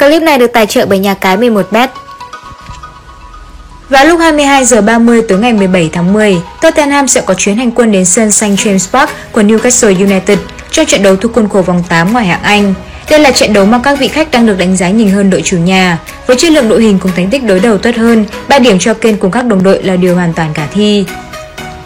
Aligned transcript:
Clip 0.00 0.22
này 0.22 0.38
được 0.38 0.52
tài 0.52 0.66
trợ 0.66 0.86
bởi 0.86 0.98
nhà 0.98 1.14
cái 1.14 1.36
11bet. 1.36 1.88
Vào 3.88 4.04
lúc 4.04 4.20
22 4.20 4.64
giờ 4.64 4.80
30 4.80 5.22
tối 5.22 5.38
ngày 5.38 5.52
17 5.52 5.90
tháng 5.92 6.12
10, 6.12 6.36
Tottenham 6.60 7.08
sẽ 7.08 7.20
có 7.20 7.34
chuyến 7.34 7.56
hành 7.56 7.70
quân 7.70 7.92
đến 7.92 8.04
sân 8.04 8.30
St 8.30 8.44
James 8.44 8.90
Park 8.92 9.10
của 9.32 9.42
Newcastle 9.42 9.96
United 9.96 10.38
trong 10.70 10.86
trận 10.86 11.02
đấu 11.02 11.16
thuộc 11.16 11.32
khuôn 11.32 11.48
khổ 11.48 11.62
vòng 11.62 11.82
8 11.88 12.12
ngoại 12.12 12.26
hạng 12.26 12.42
Anh. 12.42 12.74
Đây 13.10 13.20
là 13.20 13.30
trận 13.30 13.52
đấu 13.52 13.66
mà 13.66 13.80
các 13.82 13.98
vị 13.98 14.08
khách 14.08 14.30
đang 14.30 14.46
được 14.46 14.58
đánh 14.58 14.76
giá 14.76 14.90
nhìn 14.90 15.10
hơn 15.10 15.30
đội 15.30 15.42
chủ 15.44 15.56
nhà. 15.56 15.98
Với 16.26 16.36
chất 16.36 16.52
lượng 16.52 16.68
đội 16.68 16.82
hình 16.82 16.98
cùng 16.98 17.12
thành 17.16 17.30
tích 17.30 17.44
đối 17.44 17.60
đầu 17.60 17.78
tốt 17.78 17.96
hơn, 17.96 18.24
3 18.48 18.58
điểm 18.58 18.78
cho 18.78 18.94
Kane 18.94 19.16
cùng 19.16 19.30
các 19.30 19.44
đồng 19.44 19.62
đội 19.62 19.82
là 19.82 19.96
điều 19.96 20.14
hoàn 20.14 20.32
toàn 20.32 20.54
khả 20.54 20.66
thi. 20.72 21.04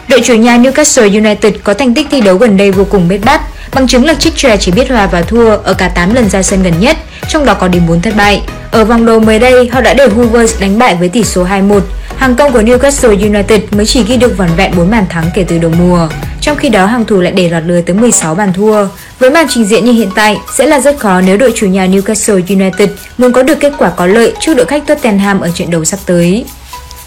Đội 0.07 0.21
chủ 0.21 0.33
nhà 0.33 0.57
Newcastle 0.57 1.23
United 1.23 1.53
có 1.63 1.73
thành 1.73 1.93
tích 1.93 2.07
thi 2.11 2.21
đấu 2.21 2.37
gần 2.37 2.57
đây 2.57 2.71
vô 2.71 2.85
cùng 2.89 3.07
bết 3.07 3.19
bát, 3.25 3.41
bằng 3.75 3.87
chứng 3.87 4.05
là 4.05 4.13
Chichester 4.13 4.59
chỉ 4.61 4.71
biết 4.71 4.89
hòa 4.89 5.07
và 5.07 5.21
thua 5.21 5.49
ở 5.49 5.73
cả 5.73 5.89
8 5.89 6.13
lần 6.13 6.29
ra 6.29 6.43
sân 6.43 6.63
gần 6.63 6.73
nhất, 6.79 6.97
trong 7.29 7.45
đó 7.45 7.53
có 7.53 7.67
đến 7.67 7.81
4 7.87 8.01
thất 8.01 8.15
bại. 8.15 8.41
Ở 8.71 8.85
vòng 8.85 9.05
đấu 9.05 9.19
mới 9.19 9.39
đây, 9.39 9.69
họ 9.71 9.81
đã 9.81 9.93
để 9.93 10.07
Hoovers 10.07 10.59
đánh 10.59 10.79
bại 10.79 10.95
với 10.95 11.09
tỷ 11.09 11.23
số 11.23 11.43
2-1. 11.43 11.79
Hàng 12.17 12.35
công 12.35 12.53
của 12.53 12.61
Newcastle 12.61 13.19
United 13.19 13.61
mới 13.71 13.85
chỉ 13.85 14.03
ghi 14.03 14.17
được 14.17 14.37
vỏn 14.37 14.49
vẹn 14.57 14.71
4 14.77 14.91
bàn 14.91 15.05
thắng 15.09 15.25
kể 15.33 15.45
từ 15.47 15.57
đầu 15.57 15.71
mùa. 15.79 16.07
Trong 16.41 16.57
khi 16.57 16.69
đó, 16.69 16.85
hàng 16.85 17.05
thủ 17.05 17.21
lại 17.21 17.33
để 17.35 17.49
lọt 17.49 17.63
lưới 17.63 17.81
tới 17.81 17.95
16 17.95 18.35
bàn 18.35 18.53
thua. 18.53 18.87
Với 19.19 19.29
màn 19.29 19.45
trình 19.49 19.65
diễn 19.65 19.85
như 19.85 19.91
hiện 19.91 20.09
tại, 20.15 20.37
sẽ 20.53 20.67
là 20.67 20.79
rất 20.79 20.99
khó 20.99 21.21
nếu 21.21 21.37
đội 21.37 21.53
chủ 21.55 21.67
nhà 21.67 21.87
Newcastle 21.87 22.41
United 22.49 22.89
muốn 23.17 23.31
có 23.31 23.43
được 23.43 23.59
kết 23.59 23.73
quả 23.77 23.89
có 23.89 24.05
lợi 24.05 24.33
trước 24.39 24.53
đội 24.53 24.65
khách 24.65 24.87
Tottenham 24.87 25.39
ở 25.39 25.49
trận 25.55 25.71
đấu 25.71 25.85
sắp 25.85 25.99
tới. 26.05 26.45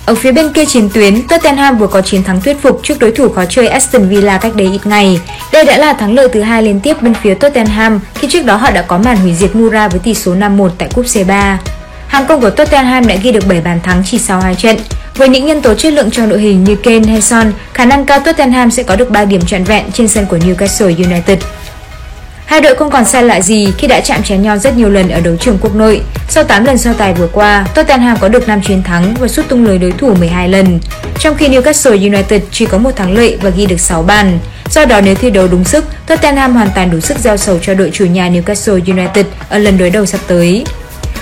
Ở 0.09 0.15
phía 0.15 0.33
bên 0.33 0.53
kia 0.53 0.65
chiến 0.65 0.89
tuyến, 0.95 1.23
Tottenham 1.29 1.79
vừa 1.79 1.87
có 1.87 2.01
chiến 2.01 2.25
thắng 2.25 2.41
thuyết 2.41 2.63
phục 2.63 2.81
trước 2.83 2.99
đối 2.99 3.13
thủ 3.13 3.29
khó 3.29 3.45
chơi 3.45 3.69
Aston 3.69 4.09
Villa 4.09 4.39
cách 4.39 4.55
đây 4.57 4.67
ít 4.73 4.87
ngày. 4.87 5.21
Đây 5.53 5.65
đã 5.65 5.79
là 5.79 5.93
thắng 5.93 6.15
lợi 6.15 6.29
thứ 6.33 6.43
hai 6.43 6.63
liên 6.63 6.81
tiếp 6.81 7.03
bên 7.03 7.15
phía 7.23 7.35
Tottenham 7.35 8.01
khi 8.15 8.29
trước 8.29 8.45
đó 8.45 8.57
họ 8.57 8.71
đã 8.71 8.83
có 8.83 8.99
màn 8.99 9.17
hủy 9.17 9.35
diệt 9.35 9.57
Mura 9.57 9.89
với 9.89 10.01
tỷ 10.01 10.15
số 10.15 10.35
5-1 10.35 10.69
tại 10.79 10.89
cúp 10.95 11.05
C3. 11.05 11.57
Hàng 12.07 12.27
công 12.27 12.41
của 12.41 12.51
Tottenham 12.51 13.07
đã 13.07 13.15
ghi 13.23 13.33
được 13.33 13.47
7 13.49 13.61
bàn 13.61 13.81
thắng 13.83 14.03
chỉ 14.07 14.19
sau 14.19 14.41
2 14.41 14.55
trận. 14.55 14.77
Với 15.17 15.29
những 15.29 15.47
nhân 15.47 15.63
tố 15.63 15.75
chất 15.75 15.93
lượng 15.93 16.11
trong 16.11 16.29
đội 16.29 16.41
hình 16.41 16.65
như 16.65 16.77
Kane 16.77 17.09
hay 17.09 17.21
Son, 17.21 17.53
khả 17.73 17.85
năng 17.85 18.07
cao 18.07 18.21
Tottenham 18.21 18.71
sẽ 18.71 18.83
có 18.83 18.97
được 18.97 19.11
3 19.11 19.25
điểm 19.25 19.41
trọn 19.47 19.65
vẹn 19.65 19.85
trên 19.93 20.09
sân 20.09 20.27
của 20.27 20.37
Newcastle 20.37 21.05
United. 21.05 21.39
Hai 22.49 22.61
đội 22.61 22.75
không 22.75 22.91
còn 22.91 23.05
xa 23.05 23.21
lạ 23.21 23.41
gì 23.41 23.73
khi 23.79 23.87
đã 23.87 24.01
chạm 24.01 24.23
trán 24.23 24.43
nhau 24.43 24.59
rất 24.59 24.77
nhiều 24.77 24.91
lần 24.91 25.09
ở 25.09 25.21
đấu 25.21 25.37
trường 25.37 25.59
quốc 25.61 25.75
nội. 25.75 26.01
Sau 26.29 26.45
8 26.45 26.65
lần 26.65 26.79
so 26.79 26.93
tài 26.93 27.15
vừa 27.15 27.27
qua, 27.33 27.67
Tottenham 27.75 28.17
có 28.21 28.29
được 28.29 28.49
5 28.49 28.61
chiến 28.63 28.83
thắng 28.83 29.15
và 29.21 29.29
sút 29.29 29.49
tung 29.49 29.65
lưới 29.65 29.79
đối 29.79 29.93
thủ 29.93 30.15
12 30.15 30.49
lần, 30.49 30.81
trong 31.19 31.37
khi 31.37 31.49
Newcastle 31.49 32.13
United 32.13 32.43
chỉ 32.51 32.67
có 32.67 32.79
một 32.79 32.97
thắng 32.97 33.13
lợi 33.13 33.39
và 33.43 33.51
ghi 33.51 33.67
được 33.67 33.81
6 33.81 34.03
bàn. 34.03 34.39
Do 34.71 34.85
đó 34.85 35.01
nếu 35.01 35.15
thi 35.15 35.31
đấu 35.31 35.49
đúng 35.49 35.65
sức, 35.65 35.85
Tottenham 36.07 36.55
hoàn 36.55 36.69
toàn 36.75 36.91
đủ 36.91 37.01
sức 37.01 37.19
giao 37.19 37.37
sầu 37.37 37.59
cho 37.63 37.75
đội 37.75 37.91
chủ 37.93 38.05
nhà 38.05 38.31
Newcastle 38.31 38.81
United 38.87 39.27
ở 39.49 39.59
lần 39.59 39.79
đối 39.79 39.91
đầu 39.91 40.07
sắp 40.07 40.21
tới. 40.27 40.65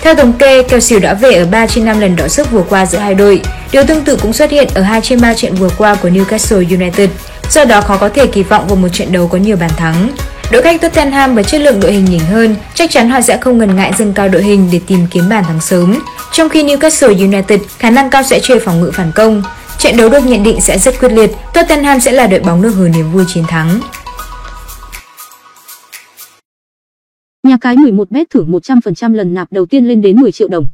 Theo 0.03 0.15
thống 0.15 0.33
kê, 0.33 0.63
kèo 0.63 0.81
xỉu 0.81 0.99
đã 0.99 1.15
về 1.15 1.33
ở 1.33 1.47
3 1.47 1.67
trên 1.67 1.85
5 1.85 2.01
lần 2.01 2.17
đọ 2.17 2.29
sức 2.29 2.51
vừa 2.51 2.63
qua 2.69 2.87
giữa 2.87 2.99
hai 2.99 3.15
đội. 3.15 3.41
Điều 3.73 3.85
tương 3.85 4.05
tự 4.05 4.17
cũng 4.17 4.33
xuất 4.33 4.51
hiện 4.51 4.69
ở 4.75 4.83
2 4.83 5.01
trên 5.01 5.21
3 5.21 5.35
trận 5.35 5.55
vừa 5.55 5.71
qua 5.79 5.95
của 5.95 6.09
Newcastle 6.09 6.77
United. 6.77 7.11
Do 7.51 7.65
đó 7.65 7.81
khó 7.81 7.97
có 7.97 8.09
thể 8.09 8.27
kỳ 8.27 8.43
vọng 8.43 8.69
vào 8.69 8.77
một 8.77 8.89
trận 8.93 9.13
đấu 9.13 9.29
có 9.29 9.39
nhiều 9.39 9.57
bàn 9.57 9.71
thắng. 9.77 10.11
Đội 10.53 10.63
khách 10.63 10.81
Tottenham 10.81 11.35
với 11.35 11.45
chất 11.45 11.61
lượng 11.61 11.81
đội 11.81 11.93
hình 11.93 12.05
nhỉnh 12.05 12.21
hơn, 12.21 12.57
chắc 12.75 12.91
chắn 12.91 13.11
họ 13.11 13.21
sẽ 13.21 13.39
không 13.39 13.59
ngần 13.59 13.77
ngại 13.77 13.93
dâng 13.99 14.13
cao 14.13 14.29
đội 14.29 14.43
hình 14.43 14.69
để 14.73 14.81
tìm 14.87 15.01
kiếm 15.11 15.25
bàn 15.29 15.45
thắng 15.45 15.61
sớm. 15.61 16.01
Trong 16.33 16.49
khi 16.49 16.65
Newcastle 16.65 17.19
United 17.19 17.61
khả 17.79 17.91
năng 17.91 18.11
cao 18.11 18.23
sẽ 18.23 18.41
chơi 18.43 18.61
phòng 18.61 18.81
ngự 18.81 18.91
phản 18.91 19.13
công. 19.15 19.43
Trận 19.79 19.97
đấu 19.97 20.09
được 20.09 20.27
nhận 20.27 20.43
định 20.43 20.61
sẽ 20.61 20.79
rất 20.79 20.99
quyết 21.01 21.13
liệt, 21.13 21.31
Tottenham 21.55 22.01
sẽ 22.01 22.13
là 22.13 22.27
đội 22.27 22.41
bóng 22.41 22.63
được 22.63 22.71
hưởng 22.71 22.93
niềm 22.93 23.13
vui 23.13 23.25
chiến 23.35 23.45
thắng. 23.49 23.81
Nhà 27.43 27.57
cái 27.61 27.77
11bet 27.77 28.25
thưởng 28.31 28.53
100% 28.53 29.15
lần 29.15 29.35
nạp 29.35 29.53
đầu 29.53 29.67
tiên 29.67 29.89
lên 29.89 30.03
đến 30.03 30.21
10 30.21 30.33
triệu 30.33 30.49
đồng. 30.49 30.67